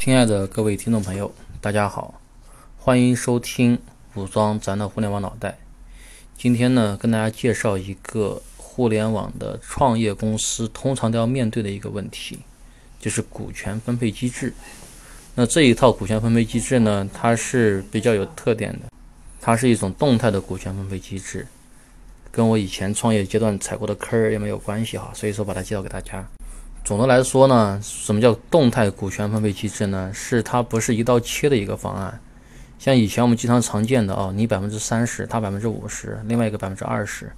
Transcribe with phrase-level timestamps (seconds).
[0.00, 1.30] 亲爱的各位听众朋友，
[1.60, 2.18] 大家好，
[2.78, 3.78] 欢迎收听
[4.14, 5.58] 武装咱的互联网脑袋。
[6.38, 12.38] 今天呢，跟大家介绍一个互联网的创业公司通常都要面对的一个问题，
[12.98, 14.54] 就是股权分配机制。
[15.34, 18.86] 那这一套股权分配机制呢，它是比较有特点的，
[19.38, 21.46] 它是一种动态的股权分配机制，
[22.32, 26.26] 跟我以前创业阶段踩过的坑儿也没有关系哈，所以说把它介绍给大家。
[26.90, 30.10] 总的来说呢，什么叫动态股权分配机制呢？
[30.12, 32.20] 是它不是一刀切的一个方案。
[32.80, 37.30] 像以前我们经常常见的哦，你百分之三十，他百分之五十，另外一个百分之二十，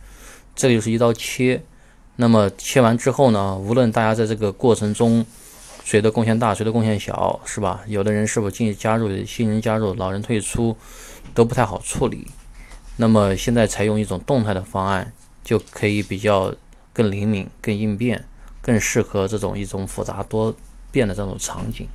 [0.57, 1.62] 这个就是一刀切。
[2.16, 5.23] 那么切完之后呢，无论大家在这个过程中
[5.84, 7.82] 谁的贡献大，谁的贡献小，是吧？
[7.87, 10.74] 有的人是否进加入，新人加入，老人退出，
[11.34, 12.27] 都不太好处理。
[12.96, 15.12] 那么现在采用一种动态的方案，
[15.45, 16.55] 就可以比较
[16.95, 18.24] 更灵敏、更应变。
[18.62, 20.55] 更适合这种一种复杂多
[20.93, 21.89] 变的这种场景。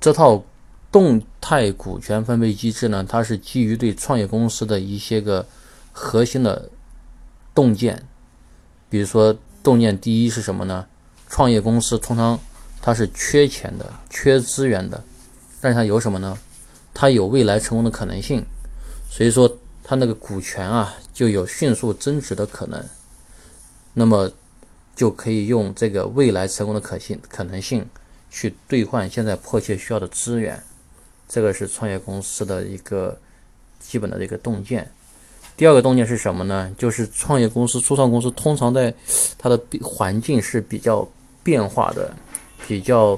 [0.00, 0.44] 这套
[0.90, 5.46] 动态股权分配机制呢，它是基于对创业公司的一些个
[5.92, 6.68] 核心的
[7.54, 8.06] 洞见。
[8.90, 10.86] 比如说，洞见第一是什么呢？
[11.28, 12.38] 创业公司通常
[12.82, 15.02] 它是缺钱的、缺资源的，
[15.60, 16.36] 但是它有什么呢？
[16.92, 18.44] 它有未来成功的可能性，
[19.08, 22.84] 所以说它那个股权啊就有迅速增值的可能。
[23.92, 24.30] 那么。
[24.94, 27.84] 就可以用这个未来成功的可信可能性
[28.30, 30.62] 去兑换现在迫切需要的资源，
[31.28, 33.18] 这个是创业公司的一个
[33.80, 34.90] 基本的这个洞见。
[35.56, 36.74] 第二个洞见是什么呢？
[36.76, 38.92] 就是创业公司、初创公司通常在
[39.38, 41.08] 它的环境是比较
[41.44, 42.12] 变化的、
[42.66, 43.16] 比较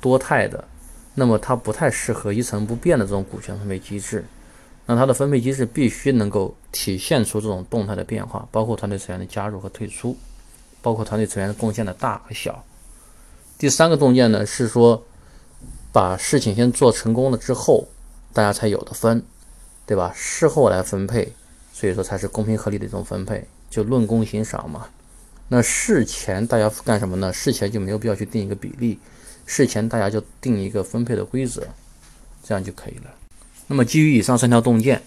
[0.00, 0.64] 多态的，
[1.14, 4.24] 那么它不太适合一成不变的这种股权分配机制。
[4.86, 10.16] 那它的分配机制必须能够体现出这种动态的变化，包括团队成员的加入和退出。
[10.80, 12.64] 包括团队成员贡献的大和小。
[13.58, 15.04] 第三个洞见呢是说，
[15.92, 17.88] 把事情先做成功了之后，
[18.32, 19.20] 大家才有的分，
[19.84, 20.12] 对吧？
[20.14, 21.32] 事后来分配，
[21.72, 24.86] 所以说才是公平合理的一种分配，就论功行赏嘛。
[25.48, 27.32] 那事前大家干什么呢？
[27.32, 29.00] 事前就没有必要去定一个比例，
[29.44, 31.66] 事前大家就定一个分配的规则，
[32.44, 33.10] 这样就可以了。
[33.66, 35.02] 那么基于以上三条洞见，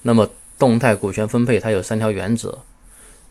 [0.00, 2.60] 那么动态股权分配它有三条原则。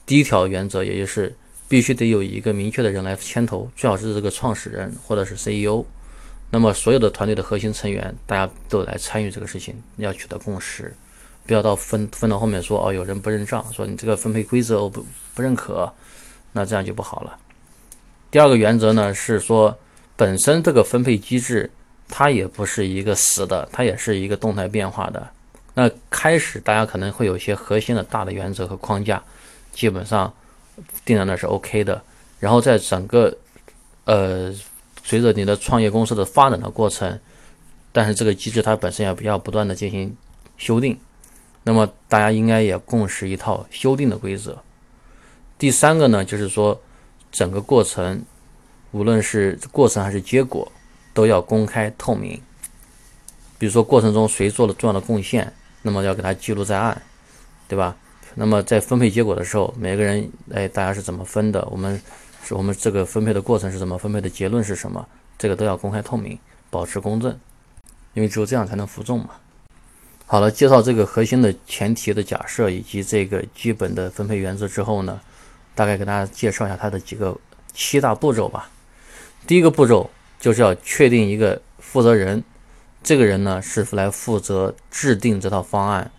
[0.06, 1.36] 第一条原则也就是。
[1.70, 5.86] 必须得有一个明确的人来牵头，最好是这个创始人或者是 CEO。
[6.50, 10.92] 那么所有的团队的核心成员，大家都来参与这个事情，要取得共识，
[11.46, 15.94] 不要到分分到后面说哦有人不认账，说你这个分配规则我不不认可，
[16.54, 17.38] 那这样就不好了。
[18.32, 19.78] 第二个原则呢是说，
[20.16, 21.70] 本身这个分配机制
[22.08, 25.30] 它也不是一个死的，它也是一个动态变化的。
[25.76, 29.22] 那开始大家可能会有一些核心的大的原则和框架，
[29.72, 30.34] 基本上。
[31.06, 32.02] 定在那是 OK 的，
[32.40, 33.38] 然后在整个
[34.06, 34.54] 呃
[35.04, 37.20] 随着你的创业公司的发展的过程，
[37.92, 40.16] 但是这个机制它本身也要不断的进行
[40.58, 40.98] 修订，
[41.64, 44.58] 那么大家应该也共识一套修订的规则。
[45.58, 46.80] 第三个呢，就是说
[47.32, 48.24] 整个过程，
[48.92, 50.72] 无论是过程还是结果，
[51.14, 52.40] 都要公开透明。
[53.58, 55.52] 比如说过程中谁做了重要的贡献，
[55.82, 57.02] 那么要给他记录在案，
[57.68, 57.98] 对吧？
[58.36, 61.68] 那么在分配结果的时候，每个人哎，大家是怎么分的？
[61.72, 62.02] 我们
[62.44, 64.30] 是我们这个分配的过程是怎么分配的？
[64.30, 65.06] 结论是什么？
[65.38, 66.38] 这个都要公开透明，
[66.70, 67.38] 保持公正，
[68.14, 69.32] 因为只有这样才能服众嘛。
[70.26, 75.20] 好了，介绍这个核心的前提的假设以及这个基本的分配原则之后呢，
[75.74, 77.36] 大概给大家介绍一下它的几个
[77.74, 78.70] 七大步骤吧。
[79.48, 82.44] 第一个步骤就是要确定一个负责人，
[83.02, 86.12] 这个人呢是来负责制定这套方案、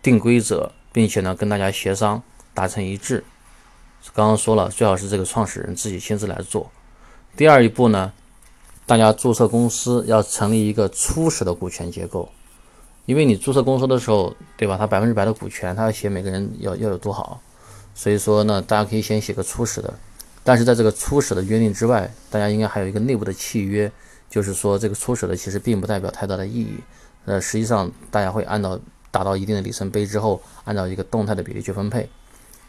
[0.00, 0.72] 定规则。
[0.92, 2.22] 并且呢，跟大家协商
[2.54, 3.24] 达成一致。
[4.14, 6.70] 刚刚说了，最好是这个创始人自己亲自来做。
[7.36, 8.12] 第二一步呢，
[8.86, 12.30] 大家注册公司要成立一个初始的股权结构，
[13.06, 14.76] 因为你注册公司的时候，对吧？
[14.78, 17.40] 他百分之百的股权，他要写每个人要要有多好。
[17.94, 19.92] 所以说呢，大家可以先写个初始的。
[20.44, 23.90] 但是在这个初始的约定之外，大家应该还有一个内部的契约，
[24.30, 26.78] 就是说这个初始的其实并不代表太大的意义。
[27.26, 28.78] 呃，实际上大家会按照。
[29.10, 32.08] 达到一定的里程碑之后，按照一个动态的比例去分配。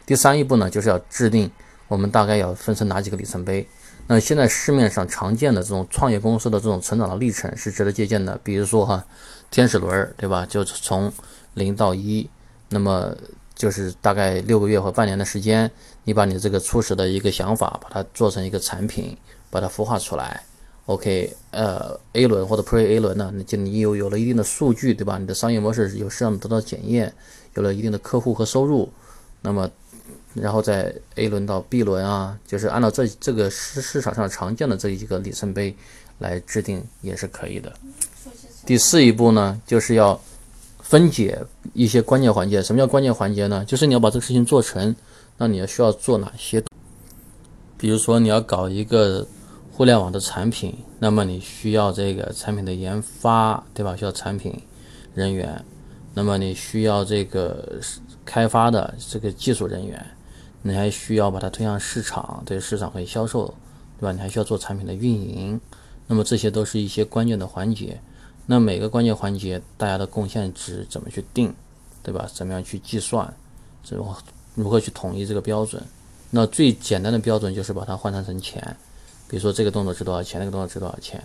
[0.06, 1.50] 第三一步呢，就是要制定
[1.88, 3.66] 我们大概要分成哪几个里程碑。
[4.06, 8.36] 那现在市面上常见的这种创业公司的这种成长的历程是值得借鉴的。
[8.42, 9.04] 比如说哈，
[9.50, 10.44] 天使轮，对吧？
[10.46, 11.12] 就从
[11.54, 12.28] 零到一，
[12.70, 13.16] 那么
[13.54, 15.70] 就是大概六个月或半年的时间，
[16.02, 19.16] 你把你这个初始的一个想法，把它做成一个产品，
[19.48, 20.42] 把它孵化出来。
[20.90, 25.18] OK，呃，A 轮或者 Pre A 轮呢，那就你有有了一定的数据，对吧？
[25.18, 27.14] 你的商业模式有市场得到检验，
[27.54, 28.90] 有了一定的客户和收入，
[29.40, 29.70] 那么，
[30.34, 35.72] 然后在 A 轮到 B 轮啊，就是按照这这个市市场上常见的这一个里程碑
[36.18, 37.72] 来制定也是可以的。
[38.66, 40.20] 第四一步呢，就是要
[40.80, 41.38] 分解
[41.72, 42.60] 一些关键环节。
[42.60, 43.64] 什么叫关键环节呢？
[43.64, 44.92] 就是你要把这个事情做成，
[45.36, 46.60] 那你要需要做哪些？
[47.78, 49.24] 比如说你要搞一个
[49.72, 53.96] 互联网的产品，那么你需要这个产品的研发，对吧？
[53.96, 54.54] 需要产品
[55.14, 55.64] 人员，
[56.12, 57.80] 那么你需要这个
[58.24, 60.04] 开发的这个技术人员，
[60.62, 63.54] 你还需要把它推向市场，对市场和销售，
[63.98, 64.12] 对吧？
[64.12, 65.58] 你还需要做产品的运营，
[66.06, 68.00] 那么这些都是一些关键的环节。
[68.46, 71.54] 那每个关键环节，大家的贡献值怎么去定，
[72.02, 72.28] 对吧？
[72.34, 73.32] 怎么样去计算？
[73.82, 74.14] 这种
[74.54, 75.82] 如何去统一这个标准？
[76.30, 78.76] 那最简单的标准就是把它换算成钱，
[79.30, 81.22] 比如说这个动作值多少钱，那个动作值多少钱，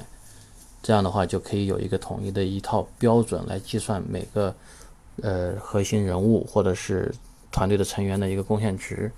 [0.84, 4.54] 这样的话就可以有一个统一的一套标准来计算每个
[5.24, 7.12] 呃核心人物或者是
[7.52, 9.12] 团队的成员的一个贡献值。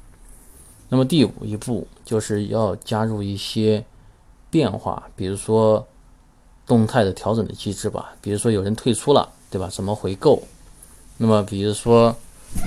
[0.87, 3.83] 那么第五一步就是要加入一些
[4.49, 5.85] 变化，比如说。
[6.65, 9.69] 动态的调整的机制吧，比如说有人退出了，对吧？
[9.69, 10.43] 怎么回购？
[11.15, 12.13] 那么比如说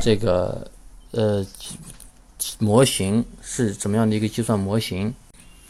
[0.00, 0.66] 这个
[1.10, 1.44] 呃
[2.58, 5.14] 模型是怎么样的一个计算模型？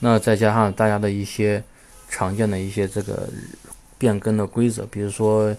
[0.01, 1.63] 那再加上大家的一些
[2.09, 3.29] 常见的一些这个
[3.97, 5.55] 变更的规则，比如说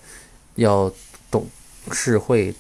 [0.56, 0.92] 要
[1.32, 1.48] 董
[1.92, 2.54] 事会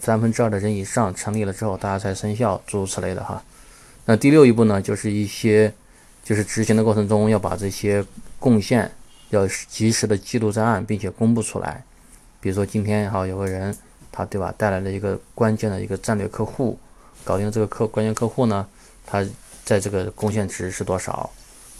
[0.00, 3.42] 三分之二的人以上成立了之后，大家才生效，诸如此类的哈。
[4.06, 5.72] 那第六一步呢，就是一些
[6.24, 8.04] 就是执行的过程中要把这些
[8.38, 8.90] 贡献。
[9.30, 11.82] 要及时的记录在案，并且公布出来。
[12.40, 13.76] 比如说今天哈有个人，
[14.12, 16.78] 他对吧带来了一个关键的一个战略客户，
[17.24, 18.64] 搞定这个客关键客户呢，
[19.04, 19.26] 他
[19.64, 21.28] 在这个贡献值是多少？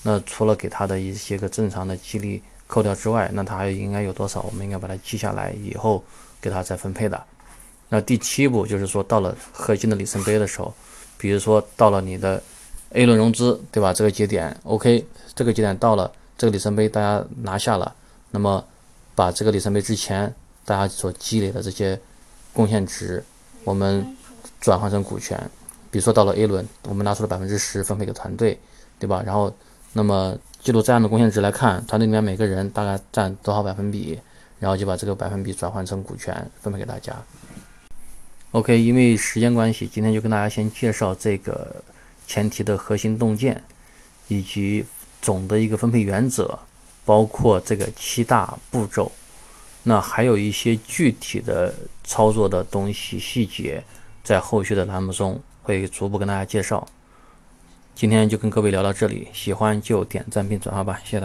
[0.03, 4.41] 那除了给他的一些个正常的激励扣掉之外，那他还应该有多少？
[4.43, 6.03] 我们应该把它记下来，以后
[6.41, 7.23] 给他再分配的。
[7.89, 10.75] 那第七步就是说到了核心的里程碑的时候，
[11.17, 12.43] 比如说到了你的
[12.91, 13.93] A 轮融资，对吧？
[13.93, 16.11] 这个节点 OK，这个节点到了。
[16.37, 17.95] 这个里程碑大家拿下了，
[18.33, 18.63] 那么
[19.15, 20.35] 把这个里程碑之前
[20.65, 21.99] 大家所积累的这些
[22.53, 23.25] 贡献值，
[23.63, 24.05] 我们
[24.61, 25.41] 转换成股权。
[25.95, 28.59] 比如说到了 A 轮，我们拿出了百分之十分配给团队，
[28.99, 29.23] 对吧？
[29.25, 29.55] 然后
[29.93, 34.19] 那么记录这样的贡献值来看，团队里面每个人大概占多少百分比，
[34.59, 37.15] 然后就把这个百分比转换成股权分配给大家。
[38.51, 41.77] OK，因为时间关系，今天就跟大家先介绍这个
[42.27, 43.63] 前提的核心洞见
[44.27, 44.85] 以及。
[45.23, 46.59] 总的一个分配原则，
[47.03, 49.11] 包括这个七大步骤，
[49.83, 51.75] 那还有一些具体的
[52.05, 53.83] 操作的东西细节，
[54.23, 56.87] 在后续的栏目中会逐步跟大家介绍。
[57.97, 61.23] 今天就跟各位聊到这里，喜欢就点赞并转发吧，谢谢大家。